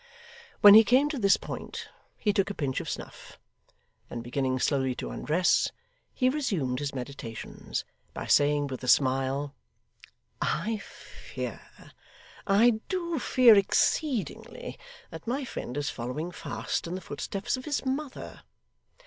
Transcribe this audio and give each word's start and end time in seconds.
When 0.61 0.73
he 0.73 0.83
came 0.83 1.09
to 1.09 1.19
this 1.19 1.37
point, 1.37 1.87
he 2.17 2.33
took 2.33 2.49
a 2.49 2.55
pinch 2.55 2.79
of 2.79 2.89
snuff; 2.89 3.37
then 4.09 4.21
beginning 4.23 4.57
slowly 4.57 4.95
to 4.95 5.11
undress, 5.11 5.69
he 6.15 6.27
resumed 6.27 6.79
his 6.79 6.95
meditations, 6.95 7.85
by 8.11 8.25
saying 8.25 8.65
with 8.65 8.83
a 8.83 8.87
smile: 8.87 9.53
'I 10.41 10.77
fear, 10.79 11.61
I 12.47 12.79
DO 12.89 13.19
fear 13.19 13.53
exceedingly, 13.53 14.79
that 15.11 15.27
my 15.27 15.45
friend 15.45 15.77
is 15.77 15.91
following 15.91 16.31
fast 16.31 16.87
in 16.87 16.95
the 16.95 16.99
footsteps 17.01 17.55
of 17.55 17.65
his 17.65 17.85
mother. 17.85 18.41